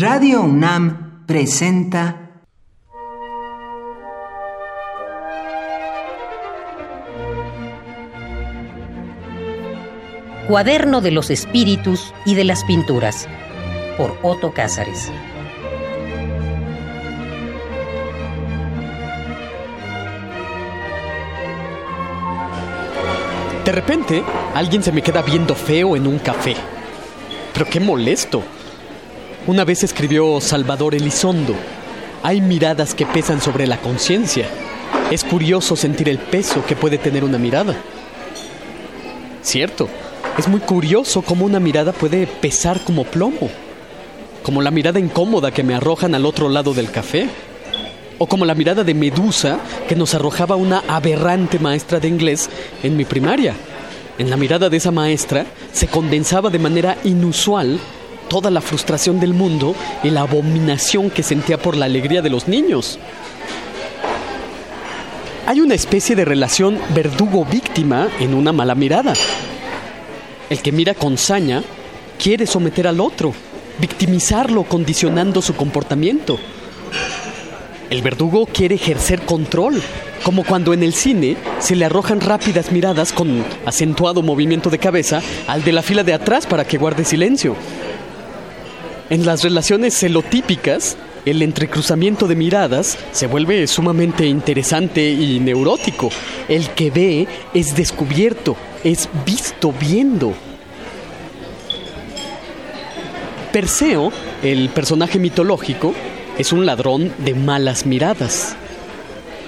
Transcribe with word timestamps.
Radio 0.00 0.40
UNAM 0.40 1.26
presenta 1.26 2.30
Cuaderno 10.48 11.02
de 11.02 11.10
los 11.10 11.28
Espíritus 11.28 12.14
y 12.24 12.34
de 12.34 12.44
las 12.44 12.64
Pinturas 12.64 13.28
por 13.98 14.16
Otto 14.22 14.54
Cázares. 14.54 15.12
De 23.66 23.72
repente, 23.72 24.24
alguien 24.54 24.82
se 24.82 24.92
me 24.92 25.02
queda 25.02 25.20
viendo 25.20 25.54
feo 25.54 25.94
en 25.94 26.06
un 26.06 26.18
café. 26.18 26.56
Pero 27.52 27.66
qué 27.66 27.80
molesto. 27.80 28.42
Una 29.46 29.64
vez 29.64 29.82
escribió 29.82 30.38
Salvador 30.42 30.94
Elizondo, 30.94 31.54
hay 32.22 32.42
miradas 32.42 32.94
que 32.94 33.06
pesan 33.06 33.40
sobre 33.40 33.66
la 33.66 33.78
conciencia. 33.78 34.46
Es 35.10 35.24
curioso 35.24 35.76
sentir 35.76 36.10
el 36.10 36.18
peso 36.18 36.62
que 36.66 36.76
puede 36.76 36.98
tener 36.98 37.24
una 37.24 37.38
mirada. 37.38 37.74
Cierto, 39.42 39.88
es 40.36 40.46
muy 40.46 40.60
curioso 40.60 41.22
cómo 41.22 41.46
una 41.46 41.58
mirada 41.58 41.92
puede 41.92 42.26
pesar 42.26 42.80
como 42.84 43.04
plomo. 43.04 43.48
Como 44.42 44.60
la 44.60 44.70
mirada 44.70 45.00
incómoda 45.00 45.50
que 45.52 45.62
me 45.62 45.74
arrojan 45.74 46.14
al 46.14 46.26
otro 46.26 46.50
lado 46.50 46.74
del 46.74 46.90
café. 46.90 47.26
O 48.18 48.26
como 48.26 48.44
la 48.44 48.54
mirada 48.54 48.84
de 48.84 48.92
Medusa 48.92 49.58
que 49.88 49.96
nos 49.96 50.14
arrojaba 50.14 50.56
una 50.56 50.82
aberrante 50.86 51.58
maestra 51.58 51.98
de 51.98 52.08
inglés 52.08 52.50
en 52.82 52.94
mi 52.94 53.06
primaria. 53.06 53.54
En 54.18 54.28
la 54.28 54.36
mirada 54.36 54.68
de 54.68 54.76
esa 54.76 54.90
maestra 54.90 55.46
se 55.72 55.86
condensaba 55.86 56.50
de 56.50 56.58
manera 56.58 56.98
inusual 57.04 57.80
toda 58.30 58.50
la 58.50 58.60
frustración 58.60 59.18
del 59.20 59.34
mundo 59.34 59.74
y 60.04 60.08
la 60.10 60.20
abominación 60.22 61.10
que 61.10 61.24
sentía 61.24 61.58
por 61.58 61.76
la 61.76 61.86
alegría 61.86 62.22
de 62.22 62.30
los 62.30 62.46
niños. 62.48 62.98
Hay 65.46 65.60
una 65.60 65.74
especie 65.74 66.14
de 66.14 66.24
relación 66.24 66.78
verdugo-víctima 66.94 68.08
en 68.20 68.34
una 68.34 68.52
mala 68.52 68.76
mirada. 68.76 69.14
El 70.48 70.62
que 70.62 70.70
mira 70.70 70.94
con 70.94 71.18
saña 71.18 71.64
quiere 72.22 72.46
someter 72.46 72.86
al 72.86 73.00
otro, 73.00 73.34
victimizarlo 73.80 74.62
condicionando 74.62 75.42
su 75.42 75.56
comportamiento. 75.56 76.38
El 77.90 78.00
verdugo 78.02 78.46
quiere 78.46 78.76
ejercer 78.76 79.22
control, 79.22 79.82
como 80.22 80.44
cuando 80.44 80.72
en 80.72 80.84
el 80.84 80.94
cine 80.94 81.36
se 81.58 81.74
le 81.74 81.84
arrojan 81.84 82.20
rápidas 82.20 82.70
miradas 82.70 83.12
con 83.12 83.44
acentuado 83.66 84.22
movimiento 84.22 84.70
de 84.70 84.78
cabeza 84.78 85.20
al 85.48 85.64
de 85.64 85.72
la 85.72 85.82
fila 85.82 86.04
de 86.04 86.14
atrás 86.14 86.46
para 86.46 86.64
que 86.64 86.78
guarde 86.78 87.04
silencio. 87.04 87.56
En 89.10 89.26
las 89.26 89.42
relaciones 89.42 89.98
celotípicas, 89.98 90.96
el 91.24 91.42
entrecruzamiento 91.42 92.28
de 92.28 92.36
miradas 92.36 92.96
se 93.10 93.26
vuelve 93.26 93.66
sumamente 93.66 94.24
interesante 94.24 95.10
y 95.10 95.40
neurótico. 95.40 96.10
El 96.48 96.70
que 96.70 96.92
ve 96.92 97.26
es 97.52 97.74
descubierto, 97.74 98.56
es 98.84 99.08
visto 99.26 99.74
viendo. 99.80 100.32
Perseo, 103.52 104.12
el 104.44 104.68
personaje 104.68 105.18
mitológico, 105.18 105.92
es 106.38 106.52
un 106.52 106.64
ladrón 106.64 107.12
de 107.18 107.34
malas 107.34 107.86
miradas. 107.86 108.54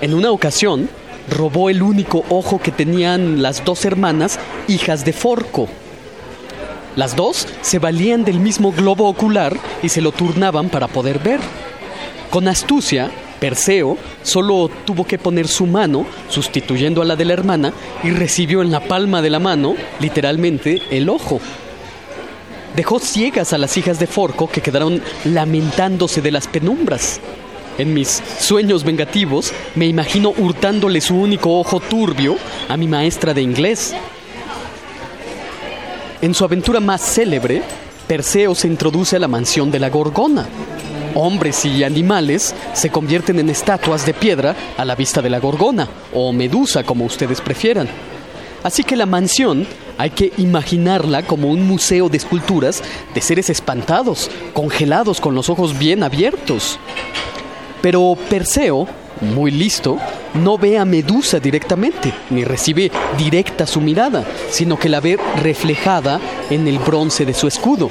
En 0.00 0.14
una 0.14 0.30
ocasión, 0.30 0.88
robó 1.28 1.68
el 1.68 1.82
único 1.82 2.24
ojo 2.30 2.62
que 2.62 2.72
tenían 2.72 3.42
las 3.42 3.62
dos 3.62 3.84
hermanas, 3.84 4.40
hijas 4.68 5.04
de 5.04 5.12
Forco. 5.12 5.68
Las 6.96 7.14
dos 7.16 7.46
se 7.62 7.78
valían 7.78 8.24
del 8.24 8.40
mismo 8.40 8.72
globo 8.72 9.08
ocular 9.08 9.56
y 9.82 9.88
se 9.88 10.00
lo 10.00 10.12
turnaban 10.12 10.68
para 10.68 10.88
poder 10.88 11.18
ver. 11.18 11.40
Con 12.30 12.48
astucia, 12.48 13.10
Perseo 13.40 13.96
solo 14.22 14.70
tuvo 14.84 15.04
que 15.04 15.18
poner 15.18 15.48
su 15.48 15.66
mano, 15.66 16.06
sustituyendo 16.28 17.00
a 17.00 17.04
la 17.04 17.16
de 17.16 17.24
la 17.24 17.32
hermana, 17.32 17.72
y 18.04 18.10
recibió 18.10 18.62
en 18.62 18.70
la 18.70 18.80
palma 18.80 19.22
de 19.22 19.30
la 19.30 19.38
mano, 19.38 19.74
literalmente, 19.98 20.82
el 20.90 21.08
ojo. 21.08 21.40
Dejó 22.76 23.00
ciegas 23.00 23.52
a 23.52 23.58
las 23.58 23.76
hijas 23.76 23.98
de 23.98 24.06
Forco 24.06 24.48
que 24.48 24.60
quedaron 24.60 25.02
lamentándose 25.24 26.20
de 26.20 26.30
las 26.30 26.46
penumbras. 26.46 27.20
En 27.78 27.94
mis 27.94 28.22
sueños 28.38 28.84
vengativos 28.84 29.52
me 29.74 29.86
imagino 29.86 30.34
hurtándole 30.36 31.00
su 31.00 31.16
único 31.16 31.58
ojo 31.58 31.80
turbio 31.80 32.36
a 32.68 32.76
mi 32.76 32.86
maestra 32.86 33.32
de 33.32 33.42
inglés. 33.42 33.94
En 36.22 36.34
su 36.34 36.44
aventura 36.44 36.80
más 36.80 37.00
célebre, 37.00 37.62
Perseo 38.06 38.54
se 38.54 38.66
introduce 38.66 39.16
a 39.16 39.18
la 39.18 39.26
mansión 39.26 39.70
de 39.70 39.78
la 39.78 39.88
Gorgona. 39.88 40.46
Hombres 41.14 41.64
y 41.64 41.82
animales 41.82 42.54
se 42.74 42.90
convierten 42.90 43.38
en 43.38 43.48
estatuas 43.48 44.04
de 44.04 44.12
piedra 44.12 44.54
a 44.76 44.84
la 44.84 44.94
vista 44.94 45.22
de 45.22 45.30
la 45.30 45.40
Gorgona, 45.40 45.88
o 46.12 46.30
Medusa 46.34 46.84
como 46.84 47.06
ustedes 47.06 47.40
prefieran. 47.40 47.88
Así 48.62 48.84
que 48.84 48.96
la 48.96 49.06
mansión 49.06 49.66
hay 49.96 50.10
que 50.10 50.30
imaginarla 50.36 51.22
como 51.22 51.48
un 51.48 51.66
museo 51.66 52.10
de 52.10 52.18
esculturas 52.18 52.82
de 53.14 53.20
seres 53.22 53.48
espantados, 53.48 54.30
congelados 54.52 55.22
con 55.22 55.34
los 55.34 55.48
ojos 55.48 55.78
bien 55.78 56.02
abiertos. 56.02 56.78
Pero 57.80 58.14
Perseo, 58.28 58.86
muy 59.22 59.50
listo, 59.50 59.96
no 60.34 60.58
ve 60.58 60.78
a 60.78 60.84
Medusa 60.84 61.40
directamente, 61.40 62.12
ni 62.30 62.44
recibe 62.44 62.90
directa 63.18 63.66
su 63.66 63.80
mirada, 63.80 64.24
sino 64.50 64.78
que 64.78 64.88
la 64.88 65.00
ve 65.00 65.18
reflejada 65.42 66.20
en 66.50 66.68
el 66.68 66.78
bronce 66.78 67.24
de 67.24 67.34
su 67.34 67.46
escudo. 67.46 67.90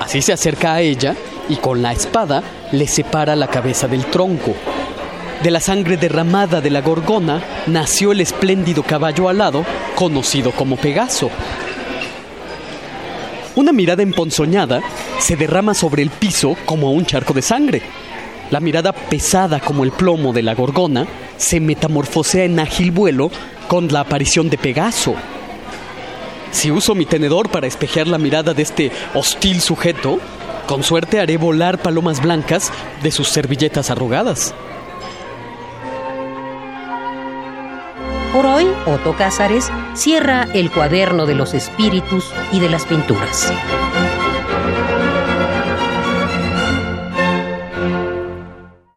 Así 0.00 0.22
se 0.22 0.32
acerca 0.32 0.74
a 0.74 0.80
ella 0.80 1.14
y 1.48 1.56
con 1.56 1.82
la 1.82 1.92
espada 1.92 2.42
le 2.72 2.86
separa 2.86 3.36
la 3.36 3.48
cabeza 3.48 3.88
del 3.88 4.06
tronco. 4.06 4.54
De 5.42 5.50
la 5.50 5.60
sangre 5.60 5.96
derramada 5.96 6.60
de 6.60 6.70
la 6.70 6.82
gorgona 6.82 7.42
nació 7.66 8.12
el 8.12 8.20
espléndido 8.20 8.82
caballo 8.82 9.28
alado, 9.28 9.64
conocido 9.94 10.52
como 10.52 10.76
Pegaso. 10.76 11.30
Una 13.56 13.72
mirada 13.72 14.02
emponzoñada 14.02 14.80
se 15.18 15.36
derrama 15.36 15.74
sobre 15.74 16.02
el 16.02 16.10
piso 16.10 16.56
como 16.64 16.92
un 16.92 17.04
charco 17.04 17.32
de 17.32 17.42
sangre. 17.42 17.82
La 18.50 18.58
mirada 18.60 18.92
pesada 18.92 19.60
como 19.60 19.84
el 19.84 19.92
plomo 19.92 20.32
de 20.32 20.42
la 20.42 20.54
gorgona 20.54 21.06
se 21.36 21.60
metamorfosea 21.60 22.44
en 22.44 22.58
ágil 22.58 22.90
vuelo 22.90 23.30
con 23.68 23.88
la 23.88 24.00
aparición 24.00 24.50
de 24.50 24.58
Pegaso. 24.58 25.14
Si 26.50 26.70
uso 26.72 26.96
mi 26.96 27.06
tenedor 27.06 27.48
para 27.50 27.68
espejear 27.68 28.08
la 28.08 28.18
mirada 28.18 28.52
de 28.52 28.62
este 28.62 28.90
hostil 29.14 29.60
sujeto, 29.60 30.18
con 30.66 30.82
suerte 30.82 31.20
haré 31.20 31.36
volar 31.36 31.78
palomas 31.78 32.20
blancas 32.20 32.72
de 33.02 33.12
sus 33.12 33.28
servilletas 33.28 33.90
arrugadas. 33.90 34.52
Por 38.32 38.46
hoy, 38.46 38.66
Otto 38.86 39.16
Cázares 39.16 39.70
cierra 39.94 40.48
el 40.54 40.70
cuaderno 40.70 41.26
de 41.26 41.34
los 41.34 41.54
espíritus 41.54 42.32
y 42.52 42.60
de 42.60 42.68
las 42.68 42.84
pinturas. 42.84 43.52